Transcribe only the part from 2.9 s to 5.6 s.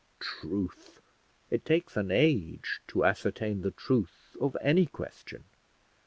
ascertain the truth of any question!